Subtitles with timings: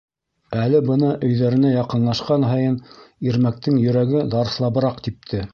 [0.61, 2.81] ...Әле бына өйҙәренә яҡынлашҡан һайын
[3.33, 5.49] Ирмәктең йөрәге дарҫлабыраҡ типте.